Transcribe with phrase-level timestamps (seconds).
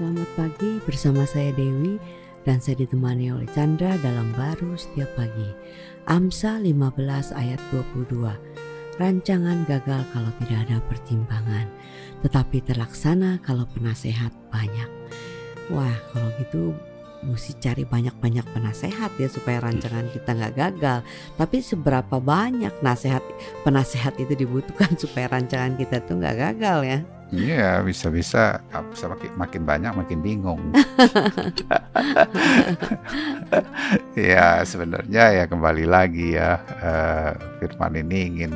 [0.00, 2.00] Selamat pagi bersama saya Dewi
[2.48, 5.44] dan saya ditemani oleh Chandra dalam baru setiap pagi.
[6.08, 8.08] Amsa 15 ayat 22.
[8.96, 11.68] Rancangan gagal kalau tidak ada pertimbangan,
[12.24, 14.88] tetapi terlaksana kalau penasehat banyak.
[15.68, 16.72] Wah, kalau gitu
[17.20, 21.04] mesti cari banyak-banyak penasehat ya supaya rancangan kita nggak gagal.
[21.36, 23.20] Tapi seberapa banyak nasehat
[23.68, 27.19] penasehat itu dibutuhkan supaya rancangan kita tuh nggak gagal ya?
[27.30, 28.58] Iya, bisa-bisa
[28.90, 30.58] bisa makin, makin banyak makin bingung.
[34.18, 37.30] ya sebenarnya ya kembali lagi ya uh,
[37.62, 38.52] Firman ini ingin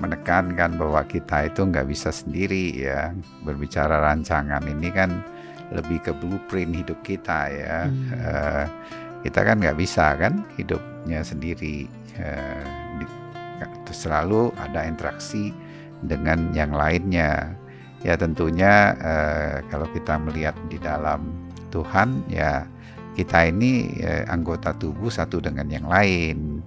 [0.00, 3.12] menekankan bahwa kita itu nggak bisa sendiri ya
[3.44, 5.22] berbicara rancangan ini kan
[5.70, 7.76] lebih ke blueprint hidup kita ya.
[7.92, 8.08] Hmm.
[8.16, 8.64] Uh,
[9.20, 11.84] kita kan nggak bisa kan hidupnya sendiri.
[12.16, 12.64] Uh,
[13.00, 13.06] di,
[13.94, 15.54] selalu ada interaksi
[16.02, 17.54] dengan yang lainnya
[18.04, 21.24] ya tentunya eh, kalau kita melihat di dalam
[21.72, 22.68] Tuhan ya
[23.16, 26.60] kita ini eh, anggota tubuh satu dengan yang lain.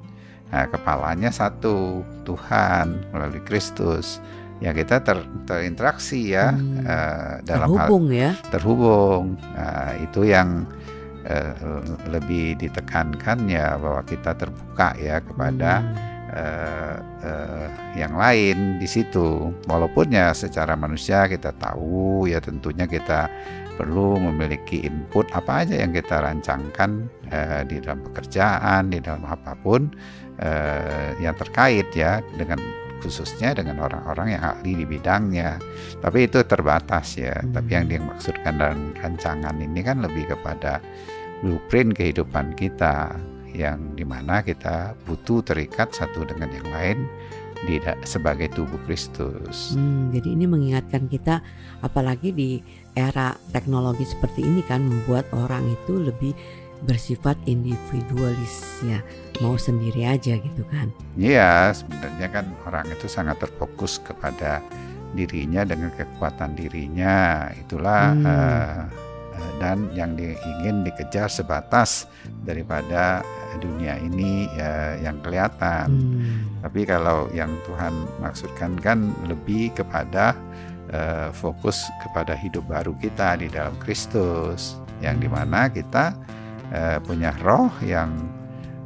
[0.47, 4.23] Nah, kepalanya satu Tuhan melalui Kristus.
[4.57, 8.31] Ya kita ter, terinteraksi ya hmm, eh, dalam terhubung hal, ya.
[8.49, 9.25] terhubung.
[9.53, 10.65] Nah, itu yang
[11.27, 11.53] eh,
[12.09, 19.49] lebih ditekankan ya bahwa kita terbuka ya kepada hmm uh, uh, yang lain di situ.
[19.65, 23.25] Walaupun ya secara manusia kita tahu ya tentunya kita
[23.77, 29.53] perlu memiliki input apa aja yang kita rancangkan uh, di dalam pekerjaan, di dalam apa
[29.57, 29.89] pun
[30.41, 32.57] uh, yang terkait ya dengan
[32.97, 35.61] khususnya dengan orang-orang yang ahli di bidangnya.
[36.01, 37.37] Tapi itu terbatas ya.
[37.37, 37.53] Hmm.
[37.53, 40.81] Tapi yang dimaksudkan dalam rancangan ini kan lebih kepada
[41.45, 43.13] blueprint kehidupan kita
[43.57, 46.97] yang di mana kita butuh terikat satu dengan yang lain
[47.65, 49.73] di sebagai tubuh Kristus.
[49.73, 51.41] Hmm, jadi ini mengingatkan kita,
[51.81, 52.61] apalagi di
[52.93, 56.37] era teknologi seperti ini kan membuat orang itu lebih
[56.85, 59.01] bersifat individualis ya,
[59.41, 60.93] mau sendiri aja gitu kan?
[61.17, 64.61] Iya, sebenarnya kan orang itu sangat terfokus kepada
[65.17, 67.49] dirinya dengan kekuatan dirinya.
[67.57, 68.25] Itulah hmm.
[68.29, 69.06] uh,
[69.57, 72.05] dan yang ingin dikejar sebatas
[72.45, 73.25] daripada
[73.57, 75.87] dunia ini ya yang kelihatan.
[75.89, 76.45] Hmm.
[76.61, 80.37] Tapi kalau yang Tuhan maksudkan kan lebih kepada
[80.93, 86.13] uh, fokus kepada hidup baru kita di dalam Kristus, yang di mana kita
[86.73, 88.13] uh, punya roh yang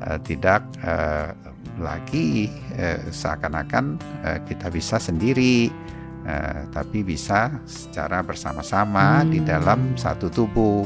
[0.05, 1.33] uh, tidak uh,
[1.79, 5.71] lagi uh, seakan-akan uh, kita bisa sendiri.
[6.21, 9.29] Uh, tapi bisa secara bersama-sama hmm.
[9.33, 10.85] di dalam satu tubuh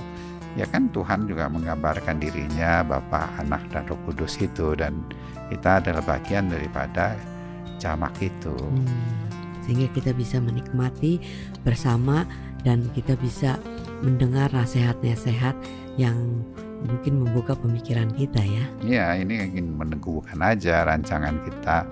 [0.55, 4.95] ya kan Tuhan juga menggambarkan dirinya Bapa, Anak dan Roh Kudus itu dan
[5.51, 7.19] kita adalah bagian daripada
[7.77, 8.55] jamak itu.
[8.55, 9.11] Hmm,
[9.67, 11.19] sehingga kita bisa menikmati
[11.61, 12.23] bersama
[12.63, 13.59] dan kita bisa
[14.01, 15.53] mendengar nasihat-nasihat
[15.99, 16.41] yang
[16.87, 18.65] mungkin membuka pemikiran kita ya.
[18.81, 21.85] Iya, ini ingin meneguhkan aja rancangan kita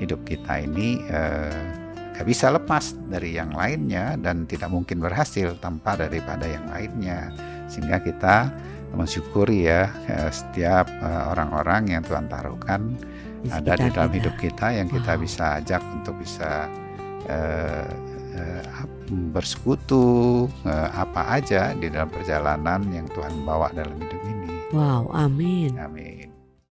[0.00, 1.79] hidup kita ini eh,
[2.20, 7.32] gak bisa lepas dari yang lainnya dan tidak mungkin berhasil tanpa daripada yang lainnya
[7.64, 8.52] sehingga kita
[8.92, 12.92] mensyukuri ya eh, setiap eh, orang-orang yang Tuhan taruhkan
[13.48, 14.18] ada di dalam kita.
[14.20, 15.22] hidup kita yang kita wow.
[15.24, 16.68] bisa ajak untuk bisa
[17.24, 17.88] uh,
[18.36, 18.64] uh,
[19.32, 20.04] bersekutu
[20.68, 24.52] uh, apa aja di dalam perjalanan yang Tuhan bawa dalam hidup ini.
[24.76, 25.72] Wow, amin.
[25.80, 26.09] Amin.